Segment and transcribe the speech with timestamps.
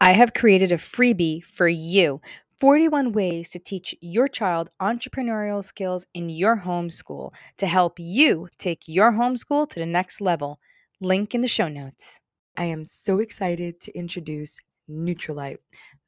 [0.00, 2.20] I have created a freebie for you
[2.60, 8.82] 41 ways to teach your child entrepreneurial skills in your homeschool to help you take
[8.86, 10.60] your homeschool to the next level.
[11.00, 12.20] Link in the show notes.
[12.56, 15.58] I am so excited to introduce Nutrilite.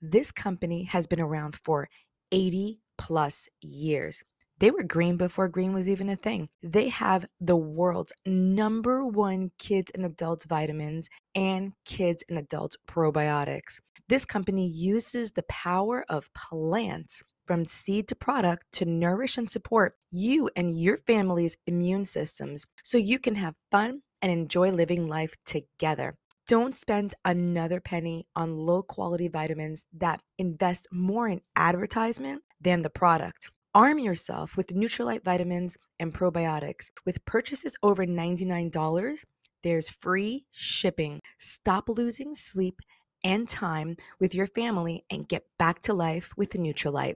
[0.01, 1.89] This company has been around for
[2.31, 4.23] 80 plus years.
[4.61, 6.51] They were green before green was even a thing.
[6.63, 13.81] They have the world's number one kids and adults vitamins and kids and adult probiotics.
[14.11, 19.97] This company uses the power of plants from seed to product to nourish and support
[20.11, 25.33] you and your family's immune systems so you can have fun and enjoy living life
[25.47, 26.17] together.
[26.47, 32.91] Don't spend another penny on low quality vitamins that invest more in advertisement than the
[32.91, 33.51] product.
[33.73, 36.91] Arm yourself with Nutrilite vitamins and probiotics.
[37.07, 39.25] With purchases over $99,
[39.63, 41.21] there's free shipping.
[41.39, 42.81] Stop losing sleep
[43.23, 47.15] and time with your family and get back to life with Nutrilite.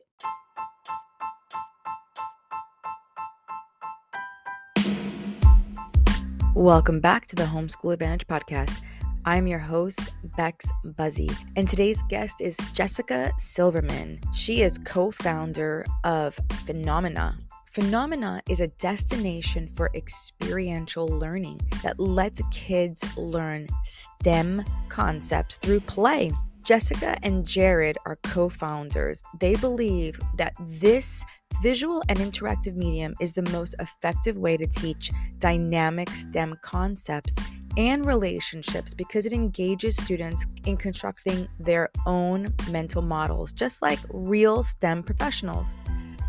[6.54, 8.80] Welcome back to the Homeschool Advantage podcast.
[9.26, 14.20] I'm your host, Bex Buzzy, and today's guest is Jessica Silverman.
[14.34, 17.38] She is co founder of Phenomena.
[17.72, 26.30] Phenomena is a destination for experiential learning that lets kids learn STEM concepts through play.
[26.66, 29.22] Jessica and Jared are co founders.
[29.40, 31.24] They believe that this
[31.62, 37.36] visual and interactive medium is the most effective way to teach dynamic STEM concepts
[37.76, 44.62] and relationships because it engages students in constructing their own mental models, just like real
[44.62, 45.74] STEM professionals.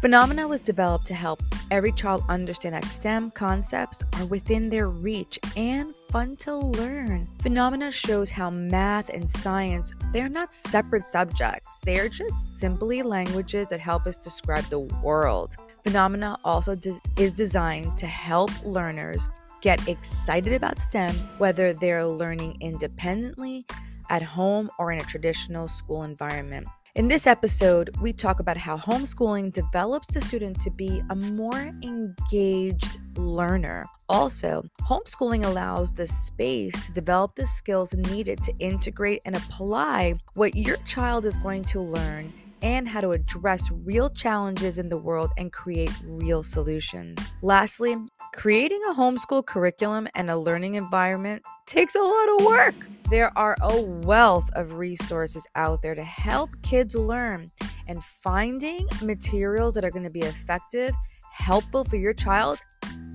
[0.01, 5.39] Phenomena was developed to help every child understand that STEM concepts are within their reach
[5.57, 7.27] and fun to learn.
[7.39, 11.77] Phenomena shows how math and science, they're not separate subjects.
[11.81, 15.55] They're just simply languages that help us describe the world.
[15.83, 19.27] Phenomena also de- is designed to help learners
[19.65, 23.65] get excited about STEM, whether they're learning independently,
[24.11, 26.67] at home, or in a traditional school environment.
[26.93, 31.71] In this episode, we talk about how homeschooling develops the student to be a more
[31.81, 33.83] engaged learner.
[34.07, 40.55] Also, homeschooling allows the space to develop the skills needed to integrate and apply what
[40.55, 42.31] your child is going to learn
[42.61, 47.19] and how to address real challenges in the world and create real solutions.
[47.41, 47.95] Lastly,
[48.35, 52.75] Creating a homeschool curriculum and a learning environment takes a lot of work.
[53.09, 57.47] There are a wealth of resources out there to help kids learn,
[57.87, 60.93] and finding materials that are going to be effective,
[61.31, 62.59] helpful for your child,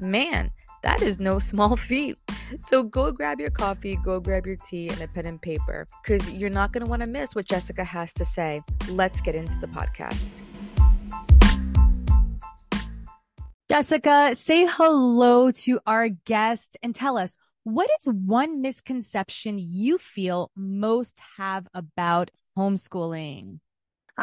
[0.00, 0.50] man,
[0.82, 2.18] that is no small feat.
[2.58, 6.32] So go grab your coffee, go grab your tea, and a pen and paper because
[6.32, 8.62] you're not going to want to miss what Jessica has to say.
[8.88, 10.40] Let's get into the podcast.
[13.70, 20.50] Jessica, say hello to our guest and tell us what is one misconception you feel
[20.56, 23.60] most have about homeschooling?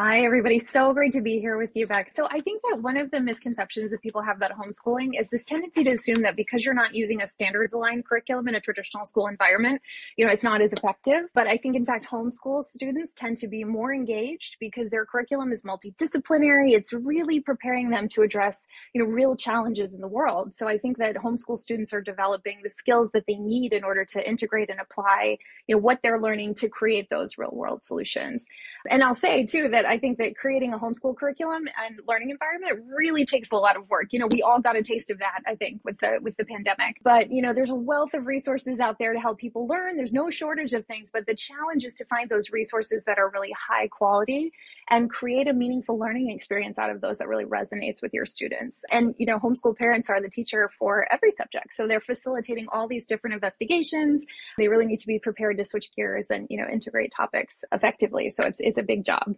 [0.00, 0.60] Hi, everybody.
[0.60, 2.08] So great to be here with you, Beck.
[2.14, 5.42] So, I think that one of the misconceptions that people have about homeschooling is this
[5.42, 9.04] tendency to assume that because you're not using a standards aligned curriculum in a traditional
[9.06, 9.82] school environment,
[10.16, 11.24] you know, it's not as effective.
[11.34, 15.50] But I think, in fact, homeschool students tend to be more engaged because their curriculum
[15.50, 16.74] is multidisciplinary.
[16.74, 20.54] It's really preparing them to address, you know, real challenges in the world.
[20.54, 24.04] So, I think that homeschool students are developing the skills that they need in order
[24.04, 28.46] to integrate and apply, you know, what they're learning to create those real world solutions.
[28.88, 32.86] And I'll say, too, that I think that creating a homeschool curriculum and learning environment
[32.94, 34.08] really takes a lot of work.
[34.12, 36.44] You know, we all got a taste of that, I think, with the with the
[36.44, 37.00] pandemic.
[37.02, 39.96] But you know, there's a wealth of resources out there to help people learn.
[39.96, 43.30] There's no shortage of things, but the challenge is to find those resources that are
[43.30, 44.52] really high quality
[44.90, 48.84] and create a meaningful learning experience out of those that really resonates with your students.
[48.90, 51.74] And you know, homeschool parents are the teacher for every subject.
[51.74, 54.24] So they're facilitating all these different investigations.
[54.56, 58.30] They really need to be prepared to switch gears and, you know, integrate topics effectively.
[58.30, 59.34] So it's it's a big job.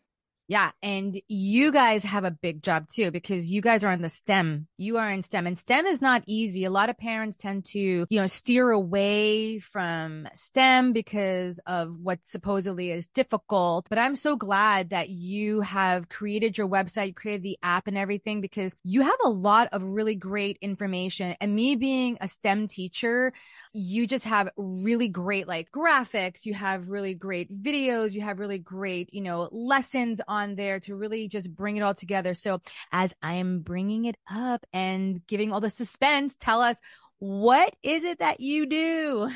[0.50, 0.73] Yeah.
[0.82, 4.67] And you guys have a big job too, because you guys are in the STEM.
[4.79, 6.64] You are in STEM and STEM is not easy.
[6.64, 12.26] A lot of parents tend to, you know, steer away from STEM because of what
[12.26, 13.87] supposedly is difficult.
[13.88, 18.41] But I'm so glad that you have created your website, created the app and everything
[18.41, 21.37] because you have a lot of really great information.
[21.41, 23.32] And me being a STEM teacher,
[23.73, 26.44] you just have really great like graphics.
[26.44, 28.14] You have really great videos.
[28.14, 31.82] You have really great, you know, lessons on on there to really just bring it
[31.82, 32.34] all together.
[32.34, 32.60] So
[32.92, 36.81] as I am bringing it up and giving all the suspense, tell us
[37.20, 39.28] what is it that you do?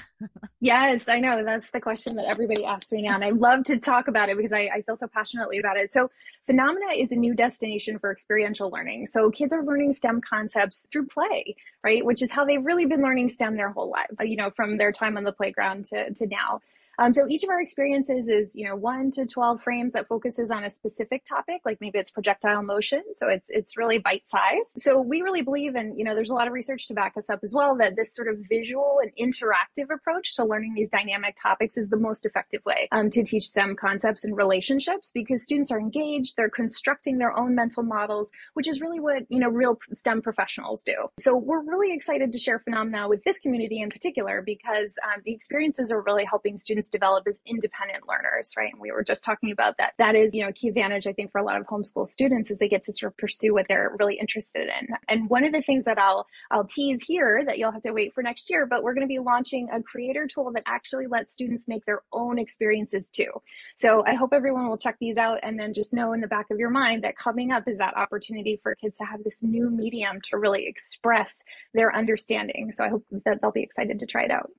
[0.61, 1.45] yes, I know.
[1.45, 3.15] That's the question that everybody asks me now.
[3.15, 5.93] And I love to talk about it because I, I, feel so passionately about it.
[5.93, 6.11] So,
[6.47, 9.09] Phenomena is a new destination for experiential learning.
[9.09, 12.03] So, kids are learning STEM concepts through play, right?
[12.03, 14.91] Which is how they've really been learning STEM their whole life, you know, from their
[14.91, 16.63] time on the playground to, to now.
[16.99, 20.51] Um, so each of our experiences is, you know, one to 12 frames that focuses
[20.51, 23.03] on a specific topic, like maybe it's projectile motion.
[23.15, 24.81] So it's, it's really bite sized.
[24.81, 27.31] So we really believe, and, you know, there's a lot of research to back us
[27.31, 31.37] up as well, that this sort of visual and interactive approach to learning these dynamic
[31.41, 35.71] topics is the most effective way um, to teach STEM concepts and relationships because students
[35.71, 39.79] are engaged, they're constructing their own mental models, which is really what, you know, real
[39.93, 40.95] STEM professionals do.
[41.19, 45.33] So we're really excited to share phenomena with this community in particular because um, the
[45.33, 48.73] experiences are really helping students students develop as independent learners, right?
[48.73, 49.95] And we were just talking about that.
[49.99, 52.51] That is, you know, a key advantage, I think, for a lot of homeschool students
[52.51, 54.89] is they get to sort of pursue what they're really interested in.
[55.09, 58.15] And one of the things that I'll I'll tease here that you'll have to wait
[58.15, 61.33] for next year, but we're going to be launching a creator tool that actually lets
[61.33, 63.31] students make their own experiences too.
[63.77, 66.47] So I hope everyone will check these out and then just know in the back
[66.51, 69.71] of your mind that coming up is that opportunity for kids to have this new
[69.71, 71.43] medium to really express
[71.73, 72.73] their understanding.
[72.73, 74.51] So I hope that they'll be excited to try it out.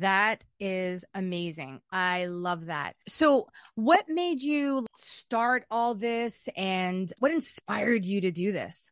[0.00, 1.80] That is amazing.
[1.90, 2.94] I love that.
[3.08, 8.90] So, what made you start all this and what inspired you to do this?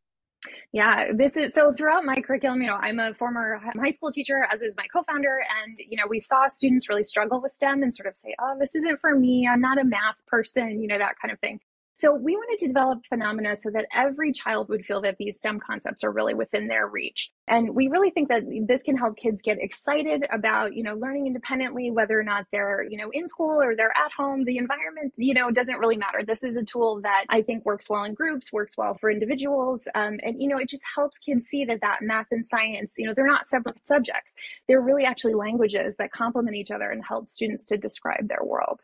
[0.72, 4.46] Yeah, this is so throughout my curriculum, you know, I'm a former high school teacher,
[4.52, 5.40] as is my co founder.
[5.62, 8.56] And, you know, we saw students really struggle with STEM and sort of say, oh,
[8.58, 9.48] this isn't for me.
[9.50, 11.60] I'm not a math person, you know, that kind of thing.
[11.98, 15.60] So we wanted to develop phenomena so that every child would feel that these STEM
[15.60, 17.30] concepts are really within their reach.
[17.48, 21.26] And we really think that this can help kids get excited about, you know, learning
[21.26, 24.44] independently, whether or not they're, you know, in school or they're at home.
[24.44, 26.22] The environment, you know, doesn't really matter.
[26.22, 29.88] This is a tool that I think works well in groups, works well for individuals.
[29.94, 33.06] Um, and, you know, it just helps kids see that that math and science, you
[33.06, 34.34] know, they're not separate subjects.
[34.68, 38.82] They're really actually languages that complement each other and help students to describe their world.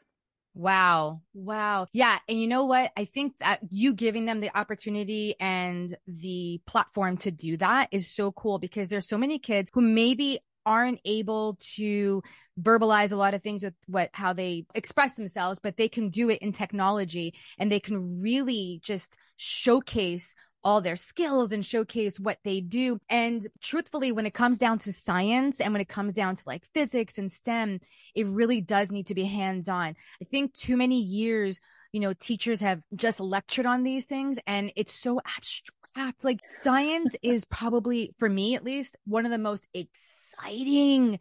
[0.55, 1.23] Wow.
[1.33, 1.87] Wow.
[1.93, 2.19] Yeah.
[2.29, 2.93] And you know what?
[2.97, 8.11] I think that you giving them the opportunity and the platform to do that is
[8.11, 12.23] so cool because there's so many kids who maybe aren't able to
[12.61, 16.31] verbalize a lot of things with what how they express themselves but they can do
[16.31, 22.39] it in technology and they can really just showcase all their skills and showcase what
[22.45, 23.01] they do.
[23.09, 26.65] And truthfully, when it comes down to science and when it comes down to like
[26.73, 27.81] physics and STEM,
[28.15, 29.97] it really does need to be hands on.
[30.21, 31.61] I think too many years,
[31.93, 36.25] you know, teachers have just lectured on these things and it's so abstract.
[36.25, 41.19] Like science is probably, for me at least, one of the most exciting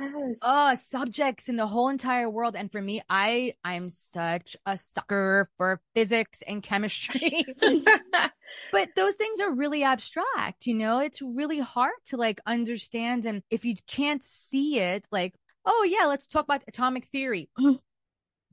[0.00, 0.34] yes.
[0.42, 5.48] uh subjects in the whole entire world and for me i i'm such a sucker
[5.56, 7.44] for physics and chemistry.
[8.72, 10.98] But those things are really abstract you know?
[11.00, 15.34] It's really hard to like understand and if you can't see it like
[15.64, 17.50] oh yeah let's talk about atomic theory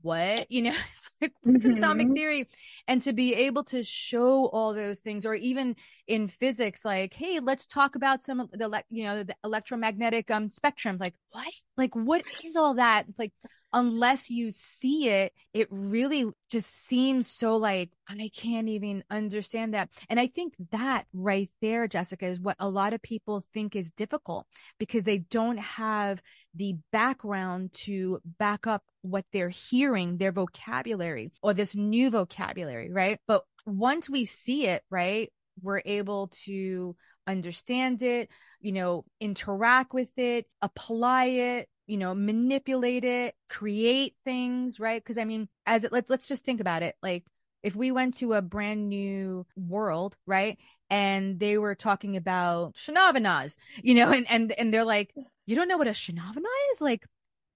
[0.06, 0.50] what?
[0.50, 1.72] You know it's like what's mm-hmm.
[1.72, 2.48] an atomic theory?
[2.88, 5.76] And to be able to show all those things or even
[6.06, 10.48] in physics like hey let's talk about some of the you know the electromagnetic um
[10.48, 11.52] spectrum like what?
[11.76, 13.06] Like what is all that?
[13.08, 13.32] It's like
[13.76, 19.90] unless you see it, it really just seems so like, I can't even understand that.
[20.08, 23.90] And I think that right there, Jessica, is what a lot of people think is
[23.90, 24.46] difficult
[24.78, 26.22] because they don't have
[26.54, 33.20] the background to back up what they're hearing, their vocabulary or this new vocabulary, right?
[33.28, 35.30] But once we see it, right,
[35.60, 43.04] we're able to understand it, you know, interact with it, apply it, you know, manipulate
[43.04, 45.02] it, create things, right?
[45.02, 46.96] Because I mean, as it, let, let's just think about it.
[47.02, 47.24] Like,
[47.62, 50.58] if we went to a brand new world, right?
[50.88, 55.12] And they were talking about shanavanas, you know, and, and, and they're like,
[55.46, 56.80] you don't know what a shanavana is?
[56.80, 57.06] Like,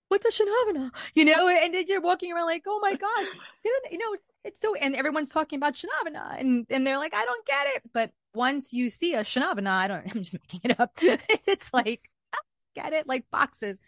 [0.09, 0.91] what's a shanavana?
[1.15, 3.27] You know, and you're walking around like, oh my gosh,
[3.65, 7.47] you know, it's so, and everyone's talking about shanavana and, and they're like, I don't
[7.47, 7.83] get it.
[7.93, 10.93] But once you see a shanavana, I don't, I'm just making it up.
[11.47, 12.11] it's like,
[12.75, 13.07] get it?
[13.07, 13.79] Like boxes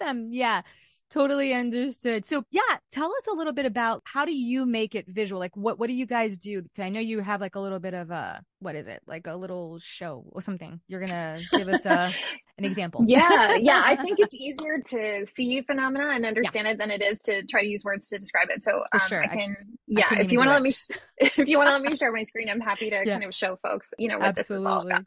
[0.00, 0.28] them.
[0.32, 0.62] Yeah.
[1.10, 2.24] Totally understood.
[2.24, 5.40] So yeah, tell us a little bit about how do you make it visual?
[5.40, 6.62] Like what what do you guys do?
[6.78, 9.02] I know you have like a little bit of a what is it?
[9.08, 10.80] Like a little show or something.
[10.86, 12.12] You're gonna give us a
[12.58, 13.04] an example.
[13.08, 13.82] Yeah, yeah.
[13.84, 16.74] I think it's easier to see phenomena and understand yeah.
[16.74, 18.62] it than it is to try to use words to describe it.
[18.62, 19.20] So um, sure.
[19.20, 20.72] I can I, yeah, I if you want to let me
[21.16, 23.18] if you want to let me share my screen, I'm happy to yeah.
[23.18, 24.64] kind of show folks, you know, what Absolutely.
[24.64, 25.06] this is all about.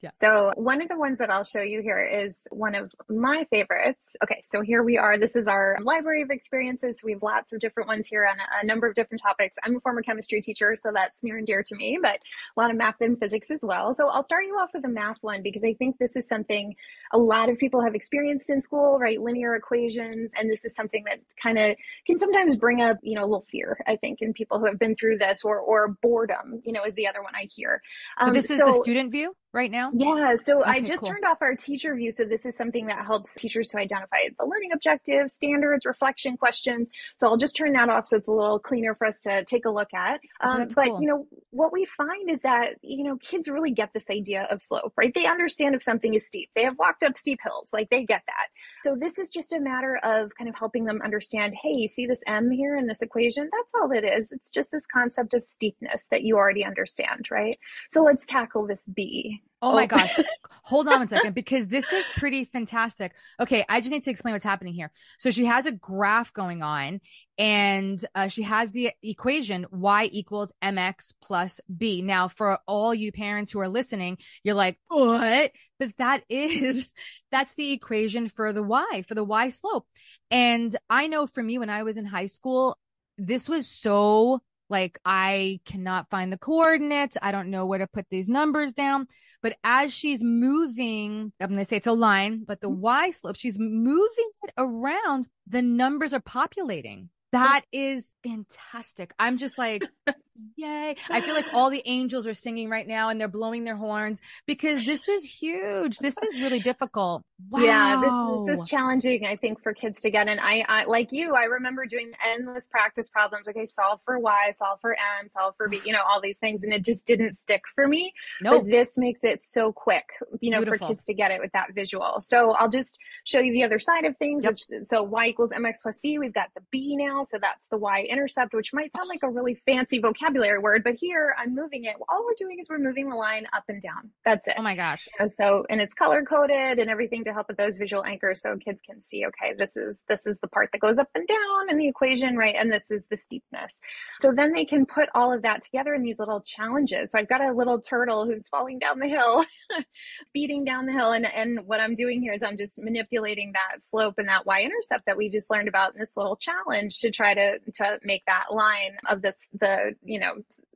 [0.00, 0.10] Yeah.
[0.20, 4.16] So one of the ones that I'll show you here is one of my favorites.
[4.22, 5.18] Okay, so here we are.
[5.18, 7.00] This is our library of experiences.
[7.02, 9.56] We have lots of different ones here on a, number of different topics.
[9.64, 12.20] I'm a former chemistry teacher, so that's near and dear to me, but
[12.56, 13.92] a lot of math and physics as well.
[13.92, 16.76] So I'll start you off with a math one because I think this is something
[17.12, 19.20] a lot of people have experienced in school, right?
[19.20, 20.30] Linear equations.
[20.38, 21.76] And this is something that kind of
[22.06, 24.78] can sometimes bring up, you know, a little fear, I think, in people who have
[24.78, 27.82] been through this or, or boredom, you know, is the other one I hear.
[28.20, 29.34] Um, so this is so, the student view?
[29.52, 29.90] Right now?
[29.94, 30.36] Yeah.
[30.36, 31.08] So okay, I just cool.
[31.08, 32.12] turned off our teacher view.
[32.12, 36.88] So this is something that helps teachers to identify the learning objectives, standards, reflection questions.
[37.16, 39.64] So I'll just turn that off so it's a little cleaner for us to take
[39.64, 40.20] a look at.
[40.40, 41.00] Um, but cool.
[41.00, 44.62] you know, what we find is that, you know, kids really get this idea of
[44.62, 45.12] slope, right?
[45.14, 46.50] They understand if something is steep.
[46.54, 48.48] They have walked up steep hills, like they get that.
[48.84, 52.06] So this is just a matter of kind of helping them understand, hey, you see
[52.06, 53.48] this M here in this equation?
[53.50, 54.32] That's all it is.
[54.32, 57.58] It's just this concept of steepness that you already understand, right?
[57.88, 59.37] So let's tackle this B.
[59.60, 60.18] Oh, oh my gosh.
[60.64, 63.14] Hold on a second because this is pretty fantastic.
[63.40, 63.64] Okay.
[63.70, 64.90] I just need to explain what's happening here.
[65.18, 67.00] So she has a graph going on
[67.38, 72.02] and uh, she has the equation y equals mx plus b.
[72.02, 75.52] Now, for all you parents who are listening, you're like, what?
[75.78, 76.90] But that is,
[77.32, 79.86] that's the equation for the y, for the y slope.
[80.30, 82.78] And I know for me, when I was in high school,
[83.16, 87.16] this was so like I cannot find the coordinates.
[87.20, 89.06] I don't know where to put these numbers down.
[89.42, 92.80] But as she's moving, I'm going to say it's a line, but the mm-hmm.
[92.80, 95.28] Y slope, she's moving it around.
[95.46, 97.10] The numbers are populating.
[97.32, 99.12] That is fantastic.
[99.18, 99.82] I'm just like,
[100.56, 100.96] yay.
[101.10, 104.20] I feel like all the angels are singing right now and they're blowing their horns
[104.46, 105.98] because this is huge.
[105.98, 107.22] This is really difficult.
[107.50, 107.60] Wow.
[107.60, 110.38] Yeah, this, this is challenging, I think, for kids to get in.
[110.40, 113.48] I, I, like you, I remember doing endless practice problems.
[113.48, 116.64] Okay, solve for Y, solve for M, solve for B, you know, all these things.
[116.64, 118.12] And it just didn't stick for me.
[118.40, 118.50] No.
[118.50, 118.62] Nope.
[118.62, 120.06] But this makes it so quick,
[120.40, 120.88] you know, Beautiful.
[120.88, 122.20] for kids to get it with that visual.
[122.20, 124.44] So I'll just show you the other side of things.
[124.44, 124.52] Yep.
[124.52, 126.18] Which, so Y equals MX plus B.
[126.18, 127.24] We've got the B now.
[127.24, 130.94] So that's the Y intercept, which might sound like a really fancy vocabulary word, but
[130.98, 131.96] here I'm moving it.
[132.08, 134.10] All we're doing is we're moving the line up and down.
[134.24, 134.54] That's it.
[134.58, 135.06] Oh my gosh.
[135.06, 138.42] You know, so, and it's color coded and everything to help with those visual anchors
[138.42, 141.26] so kids can see, okay, this is, this is the part that goes up and
[141.26, 142.54] down in the equation, right?
[142.58, 143.74] And this is the steepness.
[144.20, 147.12] So then they can put all of that together in these little challenges.
[147.12, 149.44] So I've got a little turtle who's falling down the hill,
[150.26, 151.12] speeding down the hill.
[151.12, 154.62] And, and what I'm doing here is I'm just manipulating that slope and that Y
[154.62, 158.24] intercept that we just learned about in this little challenge to try to, to make
[158.26, 160.17] that line of this, the, you know,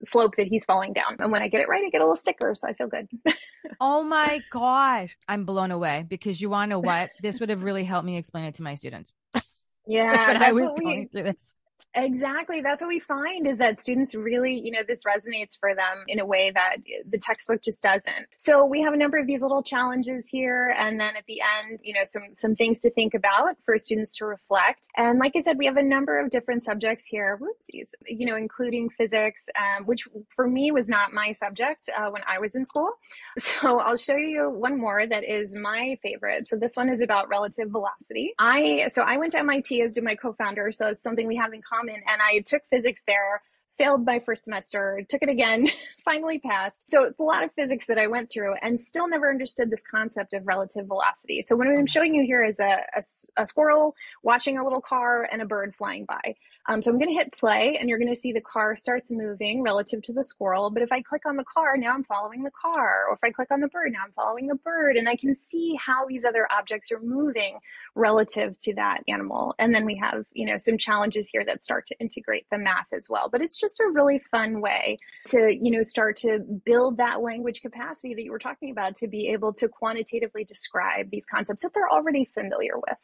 [0.04, 1.16] slope that he's falling down.
[1.18, 2.54] And when I get it right, I get a little sticker.
[2.54, 3.08] So I feel good.
[3.80, 5.16] oh my gosh.
[5.28, 7.10] I'm blown away because you want to know what?
[7.20, 9.12] This would have really helped me explain it to my students.
[9.84, 10.38] Yeah.
[10.40, 11.56] I was going through this.
[11.94, 12.62] Exactly.
[12.62, 16.20] That's what we find is that students really, you know, this resonates for them in
[16.20, 18.26] a way that the textbook just doesn't.
[18.38, 20.74] So we have a number of these little challenges here.
[20.78, 24.16] And then at the end, you know, some, some things to think about for students
[24.16, 24.88] to reflect.
[24.96, 27.38] And like I said, we have a number of different subjects here.
[27.42, 32.22] Whoopsies, you know, including physics, um, which for me was not my subject uh, when
[32.26, 32.90] I was in school.
[33.62, 36.48] So I'll show you one more that is my favorite.
[36.48, 38.34] So this one is about relative velocity.
[38.38, 40.72] I, so I went to MIT as did my co-founder.
[40.72, 42.02] So it's something we have in common common.
[42.06, 43.42] And I took physics there,
[43.78, 45.68] failed my first semester, took it again,
[46.04, 46.90] finally passed.
[46.90, 49.82] So it's a lot of physics that I went through and still never understood this
[49.82, 51.42] concept of relative velocity.
[51.42, 51.86] So what I'm mm-hmm.
[51.86, 53.02] showing you here is a, a,
[53.42, 56.34] a squirrel watching a little car and a bird flying by.
[56.68, 59.10] Um, so I'm going to hit play and you're going to see the car starts
[59.10, 60.70] moving relative to the squirrel.
[60.70, 63.06] But if I click on the car, now I'm following the car.
[63.08, 64.96] Or if I click on the bird, now I'm following the bird.
[64.96, 67.58] And I can see how these other objects are moving
[67.96, 69.54] relative to that animal.
[69.58, 72.86] And then we have, you know, some challenges here that start to integrate the math
[72.92, 73.28] as well.
[73.28, 77.60] But it's just a really fun way to, you know, start to build that language
[77.60, 81.72] capacity that you were talking about to be able to quantitatively describe these concepts that
[81.74, 82.98] they're already familiar with.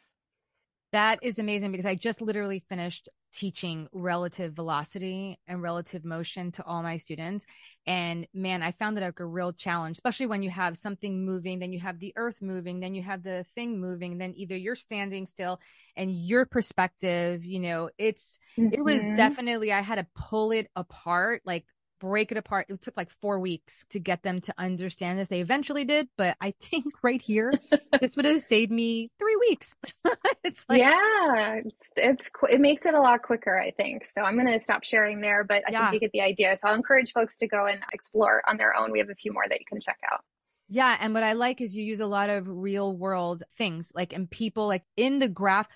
[0.91, 6.65] That is amazing because I just literally finished teaching relative velocity and relative motion to
[6.65, 7.45] all my students.
[7.85, 11.59] And man, I found it like a real challenge, especially when you have something moving,
[11.59, 14.75] then you have the earth moving, then you have the thing moving, then either you're
[14.75, 15.59] standing still
[15.95, 18.73] and your perspective, you know, it's, mm-hmm.
[18.73, 19.13] it was mm-hmm.
[19.13, 21.65] definitely, I had to pull it apart, like
[21.99, 22.67] break it apart.
[22.69, 25.27] It took like four weeks to get them to understand this.
[25.27, 27.53] They eventually did, but I think right here,
[27.99, 29.75] this would have saved me three weeks.
[30.43, 31.59] it's like, yeah,
[31.95, 34.05] it's, it makes it a lot quicker, I think.
[34.05, 35.89] So I'm going to stop sharing there, but I yeah.
[35.89, 36.57] think you get the idea.
[36.59, 38.91] So I'll encourage folks to go and explore on their own.
[38.91, 40.21] We have a few more that you can check out.
[40.69, 40.95] Yeah.
[40.99, 44.29] And what I like is you use a lot of real world things like, and
[44.29, 45.67] people like in the graph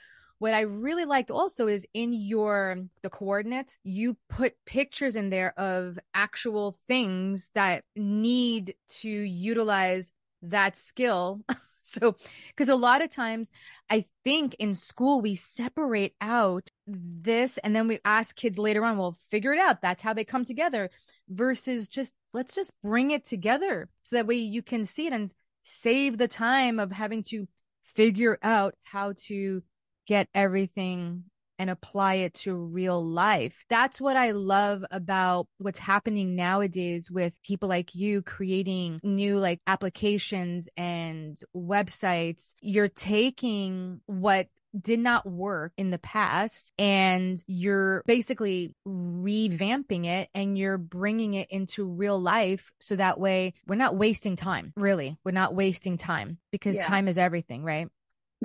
[0.43, 5.57] what I really liked also is in your the coordinates, you put pictures in there
[5.57, 11.45] of actual things that need to utilize that skill.
[11.81, 12.17] so,
[12.50, 13.51] because a lot of times
[13.89, 18.97] I think in school we separate out this and then we ask kids later on,
[18.97, 19.81] well, figure it out.
[19.81, 20.89] That's how they come together
[21.29, 25.31] versus just let's just bring it together so that way you can see it and
[25.63, 27.47] save the time of having to
[27.81, 29.63] figure out how to
[30.07, 31.25] get everything
[31.60, 33.63] and apply it to real life.
[33.69, 39.60] That's what I love about what's happening nowadays with people like you creating new like
[39.67, 42.53] applications and websites.
[42.60, 44.48] You're taking what
[44.79, 51.48] did not work in the past and you're basically revamping it and you're bringing it
[51.51, 56.39] into real life so that way we're not wasting time really we're not wasting time
[56.51, 56.81] because yeah.
[56.81, 57.88] time is everything right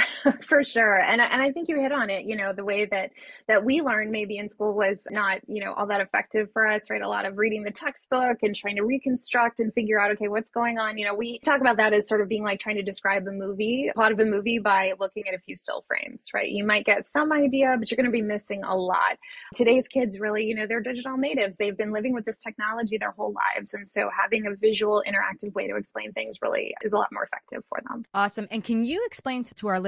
[0.43, 1.00] for sure.
[1.00, 3.11] And and I think you hit on it you know the way that
[3.47, 6.90] that we learned maybe in school was not you know all that effective for us
[6.90, 7.02] right?
[7.02, 10.50] A lot of reading the textbook and trying to reconstruct and figure out okay what's
[10.50, 10.99] going on?
[10.99, 13.33] You know we talk about that as sort of being like trying to describe a
[13.33, 16.49] movie a lot of a movie by looking at a few still frames right?
[16.49, 19.19] You might get some idea but you're going to be missing a lot.
[19.55, 21.57] Today's kids really you know they're digital natives.
[21.57, 23.75] They've been living with this technology their whole lives.
[23.75, 27.25] And so having a visual interactive way to explain things really is a lot more
[27.25, 28.05] effective for them.
[28.14, 28.47] Awesome.
[28.50, 29.88] And can you explain to, our listeners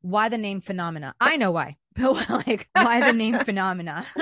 [0.00, 1.14] why the name phenomena?
[1.20, 4.06] I know why but like why the name phenomena?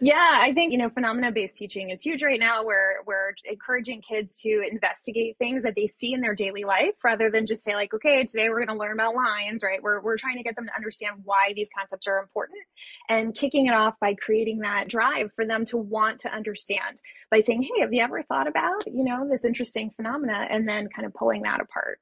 [0.00, 2.64] Yeah i think you know phenomena based teaching is huge right now.
[2.64, 7.30] Where we're encouraging kids to investigate things that they see in their daily life rather
[7.30, 9.82] than just say like okay today we're going to learn about lions right?
[9.82, 12.58] We're, we're trying to get them to understand why these concepts are important
[13.08, 16.98] and kicking it off by creating that drive for them to want to understand
[17.30, 20.88] by saying hey have you ever thought about you know this interesting phenomena and then
[20.94, 21.98] kind of pulling that apart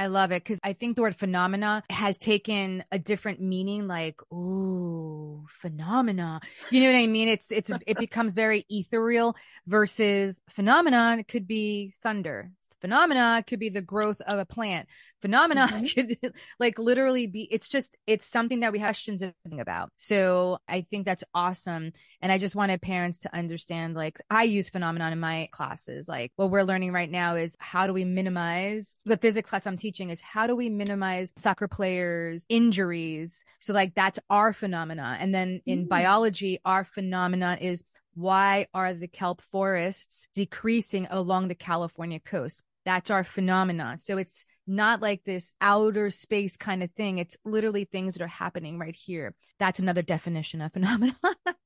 [0.00, 4.18] I love it because I think the word phenomena has taken a different meaning, like,
[4.32, 6.40] ooh, phenomena.
[6.70, 7.28] You know what I mean?
[7.28, 11.18] It's, it's, it becomes very ethereal versus phenomenon.
[11.18, 12.50] It could be thunder,
[12.80, 14.88] Phenomena could be the growth of a plant.
[15.20, 15.84] Phenomena mm-hmm.
[16.20, 19.22] could like literally be, it's just, it's something that we have questions
[19.58, 19.90] about.
[19.96, 21.92] So I think that's awesome.
[22.20, 26.08] And I just wanted parents to understand, like, I use phenomenon in my classes.
[26.08, 29.76] Like what we're learning right now is how do we minimize the physics class I'm
[29.76, 33.44] teaching is how do we minimize soccer players injuries?
[33.60, 35.16] So like that's our phenomena.
[35.20, 35.88] And then in mm.
[35.88, 37.84] biology, our phenomenon is
[38.14, 42.62] why are the kelp forests decreasing along the California coast?
[42.90, 43.98] That's our phenomenon.
[43.98, 47.18] So it's not like this outer space kind of thing.
[47.18, 49.36] It's literally things that are happening right here.
[49.60, 51.14] That's another definition of phenomenon.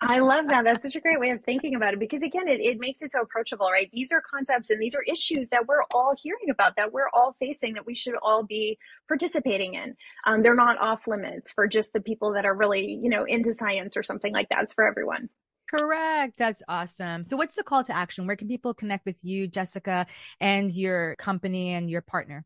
[0.03, 0.65] I love that.
[0.65, 3.11] That's such a great way of thinking about it because, again, it, it makes it
[3.11, 3.89] so approachable, right?
[3.91, 7.35] These are concepts and these are issues that we're all hearing about, that we're all
[7.41, 8.77] facing, that we should all be
[9.09, 9.97] participating in.
[10.27, 13.55] Um, they're not off limits for just the people that are really, you know, into
[13.55, 14.65] science or something like that.
[14.65, 15.31] It's for everyone.
[15.75, 16.37] Correct.
[16.39, 17.25] That's awesome.
[17.25, 18.27] So, what's the call to action?
[18.27, 20.07] Where can people connect with you, Jessica,
[20.41, 22.45] and your company and your partner?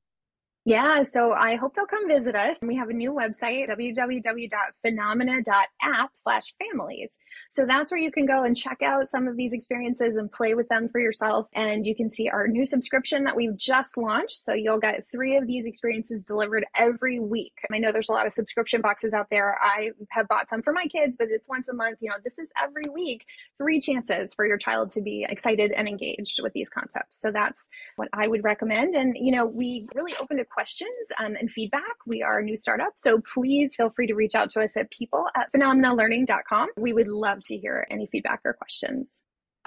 [0.68, 2.58] Yeah, so I hope they'll come visit us.
[2.60, 7.18] We have a new website, www.phenomena.app slash families.
[7.48, 10.54] So that's where you can go and check out some of these experiences and play
[10.54, 11.46] with them for yourself.
[11.54, 14.44] And you can see our new subscription that we've just launched.
[14.44, 17.54] So you'll get three of these experiences delivered every week.
[17.72, 19.58] I know there's a lot of subscription boxes out there.
[19.62, 21.96] I have bought some for my kids, but it's once a month.
[22.02, 23.24] You know, this is every week,
[23.56, 27.18] three chances for your child to be excited and engaged with these concepts.
[27.22, 28.96] So that's what I would recommend.
[28.96, 30.90] And, you know, we really opened a questions
[31.20, 31.82] um, and feedback.
[32.04, 34.90] We are a new startup, so please feel free to reach out to us at
[34.90, 36.70] people at phenomenalearning.com.
[36.76, 39.06] We would love to hear any feedback or questions.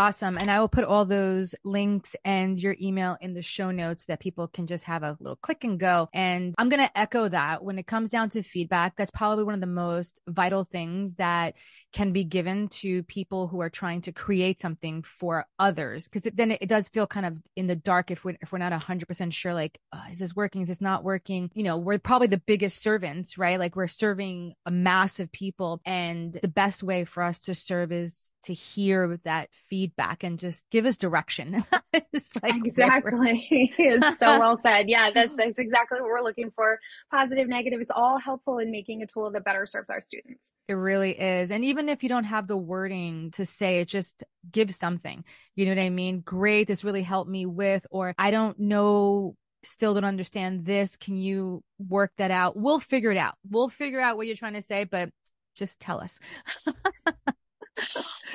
[0.01, 0.35] Awesome.
[0.35, 4.19] And I will put all those links and your email in the show notes that
[4.19, 6.09] people can just have a little click and go.
[6.11, 9.53] And I'm going to echo that when it comes down to feedback, that's probably one
[9.53, 11.55] of the most vital things that
[11.93, 16.07] can be given to people who are trying to create something for others.
[16.07, 18.51] Cause it, then it, it, does feel kind of in the dark if we're, if
[18.51, 20.63] we're not hundred percent sure, like, oh, is this working?
[20.63, 21.51] Is this not working?
[21.53, 23.59] You know, we're probably the biggest servants, right?
[23.59, 27.91] Like we're serving a mass of people and the best way for us to serve
[27.91, 31.63] is to hear that feedback and just give us direction.
[31.93, 33.47] it's like exactly.
[33.77, 34.89] it's so well said.
[34.89, 36.79] Yeah, that's that's exactly what we're looking for.
[37.11, 37.81] Positive, negative.
[37.81, 40.53] It's all helpful in making a tool that better serves our students.
[40.67, 41.51] It really is.
[41.51, 45.23] And even if you don't have the wording to say it, just give something.
[45.55, 46.21] You know what I mean?
[46.21, 46.67] Great.
[46.67, 50.97] This really helped me with, or I don't know still don't understand this.
[50.97, 52.57] Can you work that out?
[52.57, 53.35] We'll figure it out.
[53.49, 55.09] We'll figure out what you're trying to say, but
[55.55, 56.19] just tell us.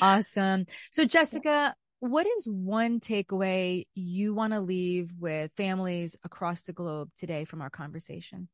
[0.01, 0.67] Awesome.
[0.91, 7.11] So, Jessica, what is one takeaway you want to leave with families across the globe
[7.17, 8.49] today from our conversation?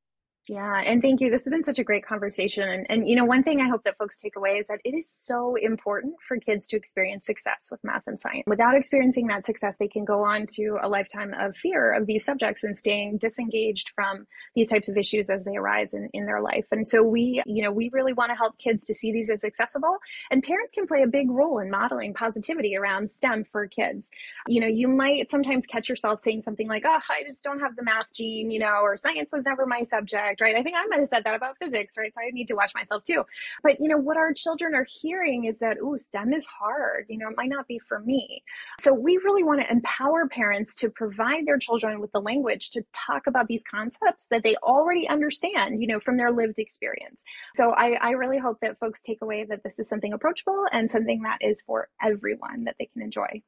[0.49, 1.31] Yeah, and thank you.
[1.31, 2.69] This has been such a great conversation.
[2.69, 4.93] And, and, you know, one thing I hope that folks take away is that it
[4.93, 8.43] is so important for kids to experience success with math and science.
[8.49, 12.25] Without experiencing that success, they can go on to a lifetime of fear of these
[12.25, 14.27] subjects and staying disengaged from
[14.57, 16.67] these types of issues as they arise in, in their life.
[16.73, 19.45] And so we, you know, we really want to help kids to see these as
[19.45, 19.99] accessible.
[20.33, 24.11] And parents can play a big role in modeling positivity around STEM for kids.
[24.49, 27.77] You know, you might sometimes catch yourself saying something like, oh, I just don't have
[27.77, 30.57] the math gene, you know, or science was never my subject right?
[30.57, 32.13] I think I might have said that about physics, right?
[32.15, 33.25] So I need to watch myself too.
[33.63, 37.07] But you know, what our children are hearing is that, oh, STEM is hard.
[37.09, 38.43] You know, it might not be for me.
[38.81, 42.85] So we really want to empower parents to provide their children with the language to
[42.93, 47.23] talk about these concepts that they already understand, you know, from their lived experience.
[47.55, 50.91] So I, I really hope that folks take away that this is something approachable and
[50.91, 53.43] something that is for everyone that they can enjoy.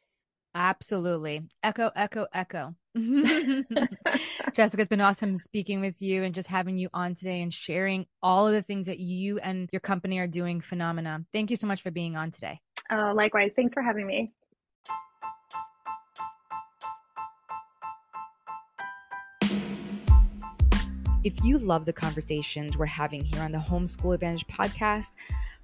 [0.55, 1.43] Absolutely.
[1.65, 2.75] Echo, echo, echo.
[4.55, 8.07] Jessica, it's been awesome speaking with you and just having you on today and sharing
[8.23, 11.25] all of the things that you and your company are doing phenomena.
[11.33, 12.61] Thank you so much for being on today.
[12.89, 13.53] Uh, likewise.
[13.57, 14.33] Thanks for having me.
[21.25, 25.13] If you love the conversations we're having here on the Homeschool Advantage podcast,